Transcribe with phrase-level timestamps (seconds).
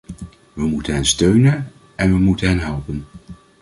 [0.53, 3.05] We moeten hen steunen en we moeten hen helpen.